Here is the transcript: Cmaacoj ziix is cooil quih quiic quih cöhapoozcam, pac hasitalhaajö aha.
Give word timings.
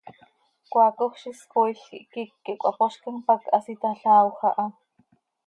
Cmaacoj 0.75 1.09
ziix 1.23 1.31
is 1.39 1.43
cooil 1.55 1.75
quih 1.83 2.01
quiic 2.15 2.31
quih 2.43 2.59
cöhapoozcam, 2.65 3.21
pac 3.27 3.41
hasitalhaajö 3.59 4.35
aha. 4.49 4.67